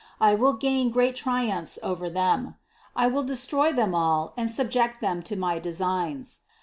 [0.19, 2.55] I will gain great triumphs over them;
[2.95, 6.41] I will destroy them all and subject them to my designs.